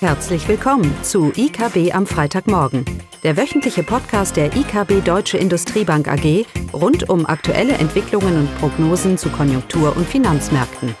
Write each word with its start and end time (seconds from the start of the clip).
Herzlich 0.00 0.46
willkommen 0.46 0.94
zu 1.02 1.32
IKB 1.34 1.94
am 1.94 2.06
Freitagmorgen, 2.06 2.84
der 3.22 3.38
wöchentliche 3.38 3.82
Podcast 3.82 4.36
der 4.36 4.54
IKB 4.54 5.02
Deutsche 5.02 5.38
Industriebank 5.38 6.06
AG 6.06 6.44
rund 6.74 7.08
um 7.08 7.24
aktuelle 7.24 7.72
Entwicklungen 7.72 8.40
und 8.40 8.58
Prognosen 8.58 9.16
zu 9.16 9.30
Konjunktur- 9.30 9.96
und 9.96 10.06
Finanzmärkten. 10.06 10.94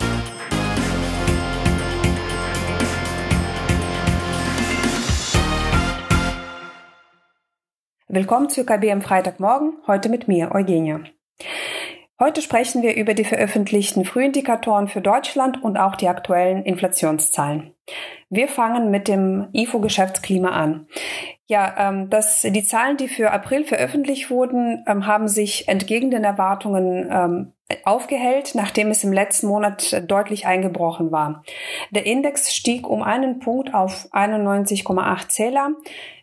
Willkommen 8.08 8.48
zu 8.48 8.62
IKB 8.62 8.90
am 8.92 9.02
Freitagmorgen, 9.02 9.74
heute 9.86 10.08
mit 10.08 10.26
mir, 10.26 10.52
Eugenia. 10.54 11.00
Heute 12.18 12.40
sprechen 12.40 12.82
wir 12.82 12.96
über 12.96 13.12
die 13.12 13.24
veröffentlichten 13.24 14.06
Frühindikatoren 14.06 14.88
für 14.88 15.02
Deutschland 15.02 15.62
und 15.62 15.76
auch 15.76 15.96
die 15.96 16.08
aktuellen 16.08 16.64
Inflationszahlen. 16.64 17.74
Wir 18.30 18.48
fangen 18.48 18.90
mit 18.90 19.06
dem 19.06 19.48
IFO-Geschäftsklima 19.52 20.48
an. 20.48 20.86
Ja, 21.46 21.74
ähm, 21.78 22.08
das, 22.08 22.40
die 22.40 22.64
Zahlen, 22.64 22.96
die 22.96 23.08
für 23.08 23.32
April 23.32 23.64
veröffentlicht 23.64 24.30
wurden, 24.30 24.82
ähm, 24.88 25.06
haben 25.06 25.28
sich 25.28 25.68
entgegen 25.68 26.10
den 26.10 26.24
Erwartungen 26.24 27.06
ähm, 27.10 27.52
aufgehellt, 27.84 28.54
nachdem 28.54 28.90
es 28.90 29.02
im 29.02 29.12
letzten 29.12 29.48
Monat 29.48 30.02
deutlich 30.08 30.46
eingebrochen 30.46 31.10
war. 31.10 31.42
Der 31.90 32.06
Index 32.06 32.54
stieg 32.54 32.88
um 32.88 33.02
einen 33.02 33.40
Punkt 33.40 33.74
auf 33.74 34.08
91,8 34.12 35.28
Zähler. 35.28 35.70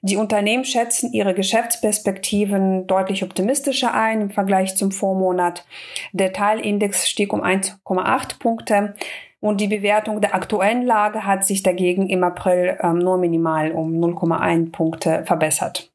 Die 0.01 0.15
Unternehmen 0.15 0.63
schätzen 0.63 1.11
ihre 1.11 1.33
Geschäftsperspektiven 1.33 2.87
deutlich 2.87 3.23
optimistischer 3.23 3.93
ein 3.93 4.21
im 4.21 4.29
Vergleich 4.29 4.77
zum 4.77 4.91
Vormonat. 4.91 5.65
Der 6.13 6.31
Teilindex 6.31 7.09
stieg 7.09 7.33
um 7.33 7.41
1,8 7.41 8.39
Punkte. 8.39 8.95
Und 9.41 9.59
die 9.59 9.67
Bewertung 9.67 10.21
der 10.21 10.35
aktuellen 10.35 10.83
Lage 10.83 11.25
hat 11.25 11.45
sich 11.45 11.63
dagegen 11.63 12.07
im 12.07 12.23
April 12.23 12.77
ähm, 12.81 12.99
nur 12.99 13.17
minimal 13.17 13.73
um 13.73 13.99
0,1 13.99 14.71
Punkte 14.71 15.23
verbessert. 15.25 15.92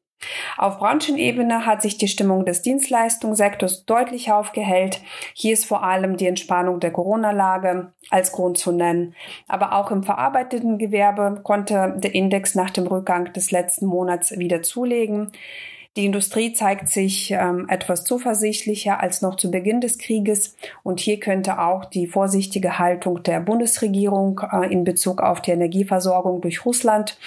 Auf 0.57 0.79
Branchenebene 0.79 1.65
hat 1.65 1.81
sich 1.81 1.97
die 1.97 2.07
Stimmung 2.07 2.45
des 2.45 2.61
Dienstleistungssektors 2.61 3.85
deutlich 3.85 4.31
aufgehellt. 4.31 5.01
Hier 5.33 5.53
ist 5.53 5.65
vor 5.65 5.83
allem 5.83 6.17
die 6.17 6.27
Entspannung 6.27 6.79
der 6.79 6.91
Corona-Lage 6.91 7.93
als 8.09 8.31
Grund 8.31 8.57
zu 8.57 8.71
nennen. 8.71 9.15
Aber 9.47 9.73
auch 9.73 9.91
im 9.91 10.03
verarbeiteten 10.03 10.77
Gewerbe 10.77 11.39
konnte 11.43 11.95
der 11.97 12.13
Index 12.13 12.55
nach 12.55 12.69
dem 12.69 12.87
Rückgang 12.87 13.31
des 13.33 13.51
letzten 13.51 13.85
Monats 13.85 14.37
wieder 14.37 14.61
zulegen. 14.61 15.31
Die 15.97 16.05
Industrie 16.05 16.53
zeigt 16.53 16.87
sich 16.87 17.31
ähm, 17.31 17.67
etwas 17.67 18.03
zuversichtlicher 18.03 19.01
als 19.01 19.21
noch 19.21 19.35
zu 19.35 19.49
Beginn 19.49 19.81
des 19.81 19.97
Krieges 19.97 20.55
und 20.83 20.99
hier 20.99 21.19
könnte 21.19 21.59
auch 21.59 21.83
die 21.83 22.05
vorsichtige 22.05 22.77
Haltung 22.77 23.23
der 23.23 23.39
Bundesregierung 23.39 24.39
äh, 24.51 24.71
in 24.71 24.83
Bezug 24.83 25.21
auf 25.21 25.41
die 25.41 25.51
Energieversorgung 25.51 26.41
durch 26.41 26.63
Russland 26.63 27.17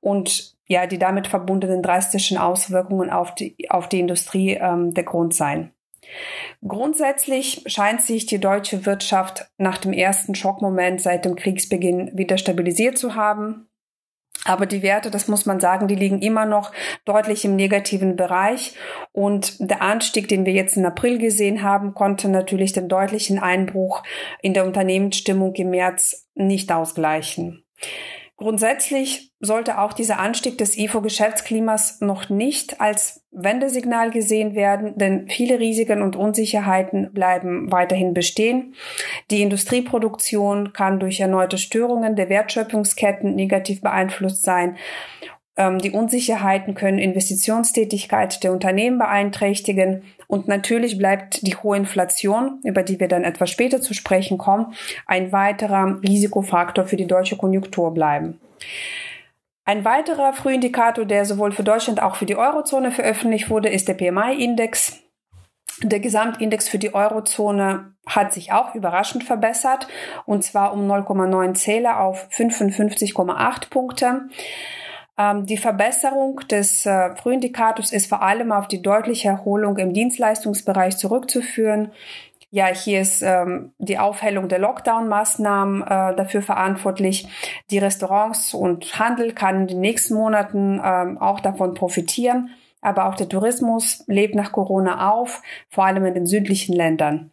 und 0.00 0.51
ja, 0.72 0.86
die 0.86 0.98
damit 0.98 1.26
verbundenen 1.26 1.82
drastischen 1.82 2.38
Auswirkungen 2.38 3.10
auf 3.10 3.34
die, 3.34 3.70
auf 3.70 3.88
die 3.88 4.00
Industrie 4.00 4.54
ähm, 4.54 4.94
der 4.94 5.04
Grund 5.04 5.34
sein. 5.34 5.72
Grundsätzlich 6.66 7.62
scheint 7.66 8.02
sich 8.02 8.26
die 8.26 8.40
deutsche 8.40 8.86
Wirtschaft 8.86 9.50
nach 9.58 9.78
dem 9.78 9.92
ersten 9.92 10.34
Schockmoment 10.34 11.00
seit 11.00 11.24
dem 11.24 11.36
Kriegsbeginn 11.36 12.10
wieder 12.14 12.38
stabilisiert 12.38 12.98
zu 12.98 13.14
haben. 13.14 13.68
Aber 14.44 14.66
die 14.66 14.82
Werte, 14.82 15.10
das 15.10 15.28
muss 15.28 15.46
man 15.46 15.60
sagen, 15.60 15.86
die 15.86 15.94
liegen 15.94 16.20
immer 16.20 16.46
noch 16.46 16.72
deutlich 17.04 17.44
im 17.44 17.54
negativen 17.54 18.16
Bereich. 18.16 18.74
Und 19.12 19.56
der 19.60 19.82
Anstieg, 19.82 20.26
den 20.26 20.46
wir 20.46 20.52
jetzt 20.52 20.76
im 20.76 20.86
April 20.86 21.18
gesehen 21.18 21.62
haben, 21.62 21.94
konnte 21.94 22.28
natürlich 22.28 22.72
den 22.72 22.88
deutlichen 22.88 23.38
Einbruch 23.38 24.02
in 24.40 24.54
der 24.54 24.64
Unternehmensstimmung 24.64 25.54
im 25.54 25.70
März 25.70 26.28
nicht 26.34 26.72
ausgleichen. 26.72 27.64
Grundsätzlich 28.42 29.32
sollte 29.38 29.78
auch 29.78 29.92
dieser 29.92 30.18
Anstieg 30.18 30.58
des 30.58 30.76
IFO-Geschäftsklimas 30.76 32.00
noch 32.00 32.28
nicht 32.28 32.80
als 32.80 33.24
Wendesignal 33.30 34.10
gesehen 34.10 34.56
werden, 34.56 34.98
denn 34.98 35.28
viele 35.28 35.60
Risiken 35.60 36.02
und 36.02 36.16
Unsicherheiten 36.16 37.12
bleiben 37.12 37.70
weiterhin 37.70 38.14
bestehen. 38.14 38.74
Die 39.30 39.42
Industrieproduktion 39.42 40.72
kann 40.72 40.98
durch 40.98 41.20
erneute 41.20 41.56
Störungen 41.56 42.16
der 42.16 42.28
Wertschöpfungsketten 42.30 43.36
negativ 43.36 43.80
beeinflusst 43.80 44.42
sein. 44.42 44.76
Ähm, 45.56 45.78
die 45.78 45.90
Unsicherheiten 45.90 46.74
können 46.74 46.98
Investitionstätigkeit 46.98 48.42
der 48.42 48.52
Unternehmen 48.52 48.98
beeinträchtigen 48.98 50.02
und 50.26 50.48
natürlich 50.48 50.96
bleibt 50.96 51.46
die 51.46 51.56
hohe 51.56 51.76
Inflation, 51.76 52.60
über 52.64 52.82
die 52.82 52.98
wir 52.98 53.08
dann 53.08 53.24
etwas 53.24 53.50
später 53.50 53.82
zu 53.82 53.92
sprechen 53.92 54.38
kommen, 54.38 54.74
ein 55.06 55.30
weiterer 55.32 56.00
Risikofaktor 56.02 56.86
für 56.86 56.96
die 56.96 57.06
deutsche 57.06 57.36
Konjunktur 57.36 57.92
bleiben. 57.92 58.40
Ein 59.64 59.84
weiterer 59.84 60.32
Frühindikator, 60.32 61.04
der 61.04 61.24
sowohl 61.24 61.52
für 61.52 61.62
Deutschland 61.62 62.00
als 62.00 62.12
auch 62.12 62.16
für 62.16 62.26
die 62.26 62.36
Eurozone 62.36 62.90
veröffentlicht 62.90 63.48
wurde, 63.48 63.68
ist 63.68 63.88
der 63.88 63.94
PMI-Index. 63.94 64.98
Der 65.82 66.00
Gesamtindex 66.00 66.68
für 66.68 66.78
die 66.78 66.94
Eurozone 66.94 67.94
hat 68.06 68.32
sich 68.32 68.52
auch 68.52 68.74
überraschend 68.74 69.24
verbessert, 69.24 69.86
und 70.26 70.42
zwar 70.42 70.72
um 70.72 70.90
0,9 70.90 71.54
Zähler 71.54 72.00
auf 72.00 72.28
55,8 72.30 73.70
Punkte. 73.70 74.22
Ähm, 75.18 75.46
die 75.46 75.56
Verbesserung 75.56 76.40
des 76.50 76.86
äh, 76.86 77.14
Frühindikators 77.16 77.92
ist 77.92 78.08
vor 78.08 78.22
allem 78.22 78.52
auf 78.52 78.68
die 78.68 78.82
deutliche 78.82 79.28
Erholung 79.28 79.76
im 79.78 79.92
Dienstleistungsbereich 79.92 80.96
zurückzuführen. 80.96 81.92
Ja, 82.50 82.66
hier 82.66 83.00
ist 83.00 83.22
ähm, 83.22 83.72
die 83.78 83.98
Aufhellung 83.98 84.48
der 84.48 84.58
Lockdown-Maßnahmen 84.58 85.82
äh, 85.82 86.16
dafür 86.16 86.42
verantwortlich. 86.42 87.26
Die 87.70 87.78
Restaurants 87.78 88.52
und 88.52 88.98
Handel 88.98 89.32
kann 89.32 89.62
in 89.62 89.66
den 89.68 89.80
nächsten 89.80 90.14
Monaten 90.14 90.78
ähm, 90.84 91.16
auch 91.18 91.40
davon 91.40 91.72
profitieren. 91.72 92.50
Aber 92.82 93.06
auch 93.06 93.14
der 93.14 93.28
Tourismus 93.28 94.04
lebt 94.06 94.34
nach 94.34 94.52
Corona 94.52 95.10
auf, 95.12 95.40
vor 95.70 95.86
allem 95.86 96.04
in 96.04 96.14
den 96.14 96.26
südlichen 96.26 96.74
Ländern. 96.74 97.30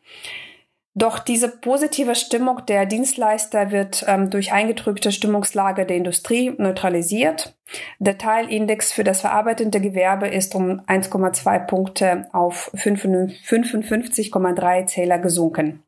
Doch 0.95 1.19
diese 1.19 1.49
positive 1.49 2.15
Stimmung 2.15 2.65
der 2.67 2.87
Dienstleister 2.87 3.71
wird 3.71 4.03
ähm, 4.07 4.31
durch 4.31 4.51
eingetrübte 4.51 5.11
Stimmungslage 5.11 5.85
der 5.85 5.97
Industrie 5.97 6.51
neutralisiert. 6.57 7.55
Der 7.99 8.17
Teilindex 8.17 8.91
für 8.91 9.03
das 9.03 9.21
verarbeitende 9.21 9.79
Gewerbe 9.79 10.27
ist 10.27 10.55
um 10.55 10.81
1,2 10.87 11.67
Punkte 11.67 12.25
auf 12.33 12.71
55,3 12.73 14.87
Zähler 14.87 15.19
gesunken. 15.19 15.83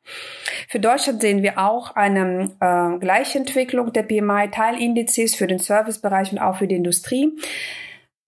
Für 0.70 0.80
Deutschland 0.80 1.22
sehen 1.22 1.42
wir 1.42 1.58
auch 1.58 1.96
eine 1.96 2.52
äh, 2.60 3.00
Gleichentwicklung 3.00 3.94
der 3.94 4.04
PMI-Teilindizes 4.04 5.34
für 5.34 5.48
den 5.48 5.58
Servicebereich 5.58 6.32
und 6.32 6.38
auch 6.38 6.58
für 6.58 6.68
die 6.68 6.76
Industrie. 6.76 7.32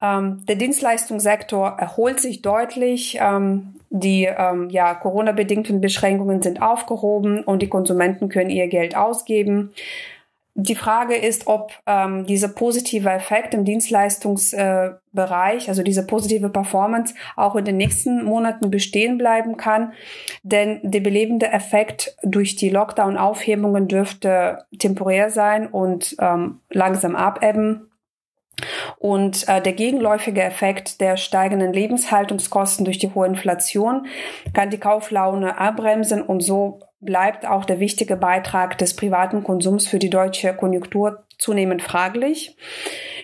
Ähm, 0.03 0.45
der 0.47 0.57
Dienstleistungssektor 0.57 1.77
erholt 1.79 2.19
sich 2.19 2.41
deutlich. 2.41 3.17
Ähm, 3.21 3.75
die 3.89 4.25
ähm, 4.25 4.69
ja, 4.71 4.95
Corona-bedingten 4.95 5.79
Beschränkungen 5.79 6.41
sind 6.41 6.61
aufgehoben 6.61 7.43
und 7.43 7.61
die 7.61 7.69
Konsumenten 7.69 8.27
können 8.27 8.49
ihr 8.49 8.67
Geld 8.67 8.97
ausgeben. 8.97 9.71
Die 10.55 10.75
Frage 10.75 11.15
ist, 11.15 11.47
ob 11.47 11.71
ähm, 11.87 12.25
dieser 12.25 12.47
positive 12.47 13.09
Effekt 13.09 13.55
im 13.55 13.65
Dienstleistungsbereich, 13.65 15.65
äh, 15.65 15.69
also 15.69 15.83
diese 15.83 16.05
positive 16.05 16.49
Performance, 16.49 17.15
auch 17.35 17.55
in 17.55 17.65
den 17.65 17.77
nächsten 17.77 18.23
Monaten 18.23 18.69
bestehen 18.69 19.17
bleiben 19.17 19.57
kann. 19.57 19.93
Denn 20.43 20.79
der 20.83 20.99
belebende 20.99 21.47
Effekt 21.47 22.15
durch 22.23 22.55
die 22.55 22.69
Lockdown-Aufhebungen 22.69 23.87
dürfte 23.87 24.65
temporär 24.77 25.31
sein 25.31 25.65
und 25.67 26.15
ähm, 26.19 26.59
langsam 26.69 27.15
abebben. 27.15 27.89
Und 28.97 29.47
äh, 29.47 29.61
der 29.61 29.73
gegenläufige 29.73 30.41
Effekt 30.41 31.01
der 31.01 31.17
steigenden 31.17 31.73
Lebenshaltungskosten 31.73 32.85
durch 32.85 32.97
die 32.97 33.13
hohe 33.13 33.27
Inflation 33.27 34.07
kann 34.53 34.69
die 34.69 34.79
Kauflaune 34.79 35.57
abbremsen 35.57 36.21
und 36.21 36.41
so 36.41 36.79
bleibt 37.03 37.45
auch 37.45 37.65
der 37.65 37.79
wichtige 37.79 38.15
Beitrag 38.15 38.77
des 38.77 38.95
privaten 38.95 39.43
Konsums 39.43 39.87
für 39.87 39.99
die 39.99 40.09
deutsche 40.09 40.53
Konjunktur 40.53 41.23
zunehmend 41.37 41.81
fraglich. 41.81 42.55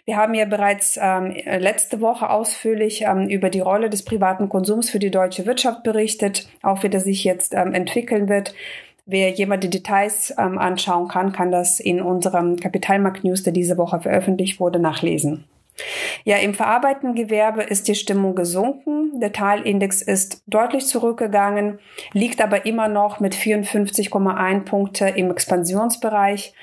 Wir 0.05 0.17
haben 0.17 0.33
ja 0.33 0.45
bereits 0.45 0.99
ähm, 1.01 1.35
letzte 1.45 2.01
Woche 2.01 2.29
ausführlich 2.29 3.03
ähm, 3.03 3.29
über 3.29 3.49
die 3.49 3.59
Rolle 3.59 3.89
des 3.89 4.03
privaten 4.03 4.49
Konsums 4.49 4.89
für 4.89 4.99
die 4.99 5.11
deutsche 5.11 5.45
Wirtschaft 5.45 5.83
berichtet, 5.83 6.49
auch 6.61 6.83
wie 6.83 6.89
das 6.89 7.03
sich 7.03 7.23
jetzt 7.23 7.53
ähm, 7.53 7.73
entwickeln 7.73 8.27
wird. 8.27 8.53
Wer 9.11 9.31
jemand 9.31 9.63
die 9.63 9.71
Details 9.71 10.31
ähm, 10.37 10.59
anschauen 10.59 11.07
kann, 11.07 11.31
kann 11.31 11.51
das 11.51 11.79
in 11.79 11.99
unserem 11.99 12.57
Kapitalmarkt 12.57 13.23
News, 13.23 13.41
der 13.41 13.53
diese 13.53 13.75
Woche 13.75 13.99
veröffentlicht 14.01 14.59
wurde, 14.59 14.77
nachlesen. 14.77 15.45
Ja, 16.25 16.37
im 16.37 16.53
verarbeitenden 16.53 17.15
Gewerbe 17.15 17.63
ist 17.63 17.87
die 17.87 17.95
Stimmung 17.95 18.35
gesunken. 18.35 19.19
Der 19.19 19.31
Teilindex 19.31 20.03
ist 20.03 20.43
deutlich 20.45 20.85
zurückgegangen, 20.85 21.79
liegt 22.13 22.39
aber 22.39 22.67
immer 22.67 22.87
noch 22.87 23.19
mit 23.19 23.33
54,1 23.33 24.65
Punkte 24.65 25.07
im 25.07 25.31
Expansionsbereich. 25.31 26.53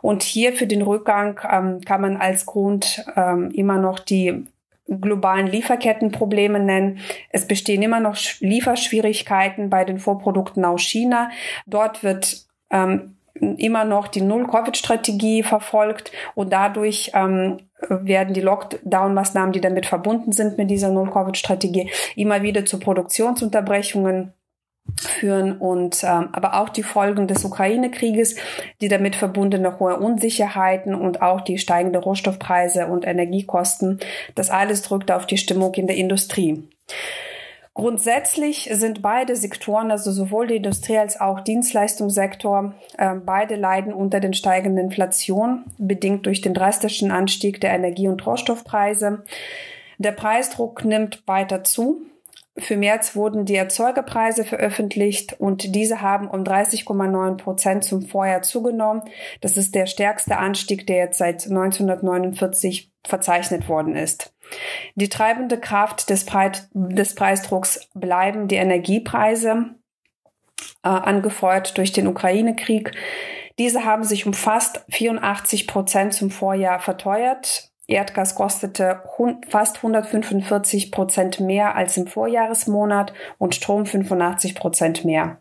Und 0.00 0.22
hier 0.22 0.52
für 0.52 0.68
den 0.68 0.82
Rückgang 0.82 1.40
ähm, 1.50 1.80
kann 1.80 2.02
man 2.02 2.18
als 2.18 2.46
Grund 2.46 3.04
ähm, 3.16 3.50
immer 3.50 3.78
noch 3.78 3.98
die 3.98 4.46
globalen 4.88 5.46
Lieferkettenprobleme 5.46 6.60
nennen. 6.60 6.98
Es 7.30 7.46
bestehen 7.46 7.82
immer 7.82 8.00
noch 8.00 8.16
Lieferschwierigkeiten 8.40 9.70
bei 9.70 9.84
den 9.84 9.98
Vorprodukten 9.98 10.64
aus 10.64 10.82
China. 10.82 11.30
Dort 11.66 12.02
wird 12.02 12.46
ähm, 12.70 13.16
immer 13.34 13.84
noch 13.84 14.08
die 14.08 14.22
Null-Covid-Strategie 14.22 15.42
verfolgt 15.42 16.12
und 16.34 16.52
dadurch 16.52 17.10
ähm, 17.14 17.58
werden 17.88 18.32
die 18.32 18.40
Lockdown-Maßnahmen, 18.40 19.52
die 19.52 19.60
damit 19.60 19.86
verbunden 19.86 20.32
sind 20.32 20.56
mit 20.56 20.70
dieser 20.70 20.90
Null-Covid-Strategie, 20.90 21.90
immer 22.14 22.42
wieder 22.42 22.64
zu 22.64 22.78
Produktionsunterbrechungen 22.78 24.32
führen 25.00 25.58
und 25.58 26.02
ähm, 26.04 26.28
aber 26.32 26.60
auch 26.60 26.68
die 26.68 26.82
Folgen 26.82 27.26
des 27.26 27.44
Ukraine-Krieges, 27.44 28.36
die 28.80 28.88
damit 28.88 29.16
verbundene 29.16 29.78
hohe 29.78 29.98
Unsicherheiten 29.98 30.94
und 30.94 31.22
auch 31.22 31.40
die 31.40 31.58
steigenden 31.58 32.02
Rohstoffpreise 32.02 32.86
und 32.86 33.06
Energiekosten, 33.06 34.00
das 34.34 34.50
alles 34.50 34.82
drückt 34.82 35.10
auf 35.10 35.26
die 35.26 35.36
Stimmung 35.36 35.74
in 35.74 35.86
der 35.86 35.96
Industrie. 35.96 36.68
Grundsätzlich 37.76 38.70
sind 38.72 39.02
beide 39.02 39.36
Sektoren, 39.36 39.90
also 39.90 40.10
sowohl 40.10 40.46
die 40.46 40.56
Industrie 40.56 40.96
als 40.96 41.20
auch 41.20 41.40
Dienstleistungssektor, 41.40 42.72
äh, 42.96 43.14
beide 43.16 43.56
leiden 43.56 43.92
unter 43.92 44.18
den 44.18 44.32
steigenden 44.32 44.86
Inflation, 44.86 45.64
bedingt 45.76 46.24
durch 46.24 46.40
den 46.40 46.54
drastischen 46.54 47.10
Anstieg 47.10 47.60
der 47.60 47.74
Energie- 47.74 48.08
und 48.08 48.24
Rohstoffpreise. 48.24 49.24
Der 49.98 50.12
Preisdruck 50.12 50.86
nimmt 50.86 51.22
weiter 51.26 51.64
zu. 51.64 52.00
Für 52.58 52.76
März 52.76 53.14
wurden 53.14 53.44
die 53.44 53.54
Erzeugerpreise 53.54 54.44
veröffentlicht 54.44 55.34
und 55.38 55.74
diese 55.74 56.00
haben 56.00 56.28
um 56.28 56.42
30,9 56.42 57.36
Prozent 57.36 57.84
zum 57.84 58.02
Vorjahr 58.02 58.42
zugenommen. 58.42 59.02
Das 59.42 59.58
ist 59.58 59.74
der 59.74 59.86
stärkste 59.86 60.38
Anstieg, 60.38 60.86
der 60.86 60.96
jetzt 60.96 61.18
seit 61.18 61.46
1949 61.46 62.90
verzeichnet 63.06 63.68
worden 63.68 63.94
ist. 63.94 64.34
Die 64.94 65.08
treibende 65.08 65.60
Kraft 65.60 66.08
des, 66.08 66.24
Preis, 66.24 66.68
des 66.72 67.14
Preisdrucks 67.14 67.88
bleiben 67.94 68.48
die 68.48 68.56
Energiepreise, 68.56 69.74
äh, 70.82 70.88
angefeuert 70.88 71.76
durch 71.76 71.92
den 71.92 72.06
Ukraine-Krieg. 72.06 72.92
Diese 73.58 73.84
haben 73.84 74.04
sich 74.04 74.26
um 74.26 74.32
fast 74.32 74.84
84 74.90 75.66
Prozent 75.66 76.14
zum 76.14 76.30
Vorjahr 76.30 76.78
verteuert. 76.78 77.70
Erdgas 77.88 78.34
kostete 78.34 79.02
fast 79.48 79.76
145 79.76 80.90
Prozent 80.90 81.40
mehr 81.40 81.76
als 81.76 81.96
im 81.96 82.06
Vorjahresmonat 82.06 83.12
und 83.38 83.54
Strom 83.54 83.86
85 83.86 84.54
Prozent 84.54 85.04
mehr. 85.04 85.40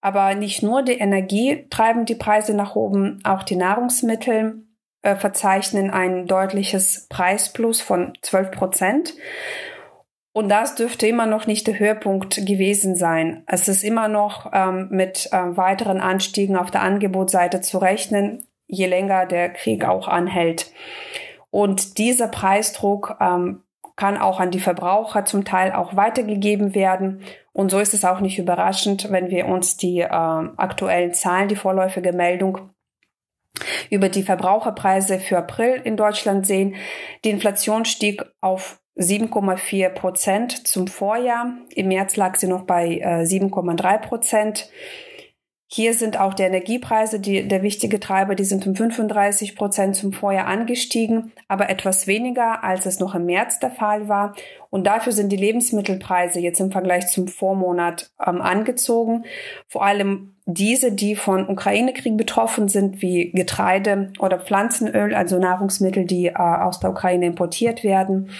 Aber 0.00 0.34
nicht 0.34 0.62
nur 0.62 0.82
die 0.82 0.98
Energie 0.98 1.66
treiben 1.70 2.04
die 2.04 2.14
Preise 2.14 2.54
nach 2.54 2.76
oben, 2.76 3.20
auch 3.24 3.42
die 3.42 3.56
Nahrungsmittel 3.56 4.64
äh, 5.02 5.16
verzeichnen 5.16 5.90
ein 5.90 6.26
deutliches 6.26 7.06
Preisplus 7.08 7.80
von 7.80 8.12
12 8.22 8.50
Prozent. 8.52 9.14
Und 10.32 10.48
das 10.48 10.74
dürfte 10.74 11.06
immer 11.06 11.26
noch 11.26 11.46
nicht 11.46 11.66
der 11.66 11.78
Höhepunkt 11.78 12.44
gewesen 12.46 12.96
sein. 12.96 13.44
Es 13.46 13.68
ist 13.68 13.84
immer 13.84 14.08
noch 14.08 14.50
ähm, 14.52 14.88
mit 14.90 15.28
äh, 15.32 15.56
weiteren 15.56 16.00
Anstiegen 16.00 16.56
auf 16.56 16.70
der 16.70 16.82
Angebotsseite 16.82 17.60
zu 17.60 17.78
rechnen, 17.78 18.46
je 18.66 18.86
länger 18.86 19.26
der 19.26 19.50
Krieg 19.50 19.84
auch 19.84 20.08
anhält. 20.08 20.72
Und 21.54 21.98
dieser 21.98 22.26
Preisdruck 22.26 23.16
ähm, 23.20 23.62
kann 23.94 24.16
auch 24.16 24.40
an 24.40 24.50
die 24.50 24.58
Verbraucher 24.58 25.24
zum 25.24 25.44
Teil 25.44 25.70
auch 25.70 25.94
weitergegeben 25.94 26.74
werden. 26.74 27.22
Und 27.52 27.70
so 27.70 27.78
ist 27.78 27.94
es 27.94 28.04
auch 28.04 28.18
nicht 28.18 28.40
überraschend, 28.40 29.12
wenn 29.12 29.30
wir 29.30 29.46
uns 29.46 29.76
die 29.76 30.00
äh, 30.00 30.08
aktuellen 30.08 31.14
Zahlen, 31.14 31.46
die 31.46 31.54
vorläufige 31.54 32.12
Meldung 32.12 32.70
über 33.88 34.08
die 34.08 34.24
Verbraucherpreise 34.24 35.20
für 35.20 35.38
April 35.38 35.80
in 35.84 35.96
Deutschland 35.96 36.44
sehen. 36.44 36.74
Die 37.24 37.30
Inflation 37.30 37.84
stieg 37.84 38.24
auf 38.40 38.80
7,4 38.96 39.90
Prozent 39.90 40.66
zum 40.66 40.88
Vorjahr. 40.88 41.54
Im 41.72 41.86
März 41.86 42.16
lag 42.16 42.34
sie 42.34 42.48
noch 42.48 42.62
bei 42.62 42.98
äh, 42.98 43.22
7,3 43.22 43.98
Prozent. 43.98 44.68
Hier 45.76 45.92
sind 45.92 46.20
auch 46.20 46.34
die 46.34 46.44
Energiepreise 46.44 47.18
die, 47.18 47.48
der 47.48 47.64
wichtige 47.64 47.98
Treiber, 47.98 48.36
die 48.36 48.44
sind 48.44 48.64
um 48.64 48.76
35 48.76 49.56
Prozent 49.56 49.96
zum 49.96 50.12
Vorjahr 50.12 50.46
angestiegen, 50.46 51.32
aber 51.48 51.68
etwas 51.68 52.06
weniger, 52.06 52.62
als 52.62 52.86
es 52.86 53.00
noch 53.00 53.16
im 53.16 53.26
März 53.26 53.58
der 53.58 53.72
Fall 53.72 54.08
war. 54.08 54.36
Und 54.70 54.86
dafür 54.86 55.12
sind 55.12 55.32
die 55.32 55.36
Lebensmittelpreise 55.36 56.38
jetzt 56.38 56.60
im 56.60 56.70
Vergleich 56.70 57.08
zum 57.08 57.26
Vormonat 57.26 58.12
ähm, 58.24 58.40
angezogen. 58.40 59.24
Vor 59.66 59.84
allem 59.84 60.36
diese, 60.46 60.92
die 60.92 61.16
von 61.16 61.48
Ukraine-Krieg 61.48 62.16
betroffen 62.16 62.68
sind, 62.68 63.02
wie 63.02 63.32
Getreide 63.32 64.12
oder 64.20 64.38
Pflanzenöl, 64.38 65.12
also 65.12 65.40
Nahrungsmittel, 65.40 66.04
die 66.04 66.26
äh, 66.26 66.34
aus 66.34 66.78
der 66.78 66.90
Ukraine 66.90 67.26
importiert 67.26 67.82
werden. 67.82 68.30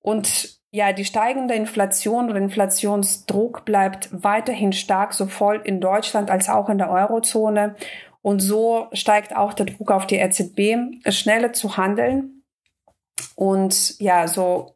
Und 0.00 0.61
ja, 0.74 0.94
die 0.94 1.04
steigende 1.04 1.54
Inflation 1.54 2.30
oder 2.30 2.38
Inflationsdruck 2.38 3.66
bleibt 3.66 4.08
weiterhin 4.10 4.72
stark, 4.72 5.12
sowohl 5.12 5.60
in 5.62 5.82
Deutschland 5.82 6.30
als 6.30 6.48
auch 6.48 6.70
in 6.70 6.78
der 6.78 6.90
Eurozone. 6.90 7.76
Und 8.22 8.40
so 8.40 8.88
steigt 8.94 9.36
auch 9.36 9.52
der 9.52 9.66
Druck 9.66 9.90
auf 9.90 10.06
die 10.06 10.16
EZB, 10.16 11.10
schneller 11.10 11.52
zu 11.52 11.76
handeln. 11.76 12.42
Und 13.34 14.00
ja, 14.00 14.26
so 14.26 14.74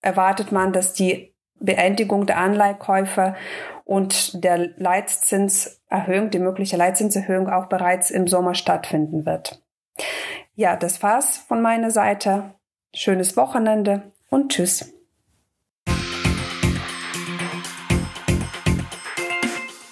erwartet 0.00 0.52
man, 0.52 0.72
dass 0.72 0.92
die 0.92 1.34
Beendigung 1.58 2.26
der 2.26 2.38
Anleihekäufe 2.38 3.34
und 3.84 4.44
der 4.44 4.70
Leitzinserhöhung, 4.76 6.30
die 6.30 6.38
mögliche 6.38 6.76
Leitzinserhöhung 6.76 7.48
auch 7.48 7.66
bereits 7.66 8.12
im 8.12 8.28
Sommer 8.28 8.54
stattfinden 8.54 9.26
wird. 9.26 9.60
Ja, 10.54 10.76
das 10.76 11.02
war's 11.02 11.38
von 11.38 11.62
meiner 11.62 11.90
Seite. 11.90 12.54
Schönes 12.94 13.36
Wochenende 13.36 14.12
und 14.28 14.52
tschüss. 14.52 14.92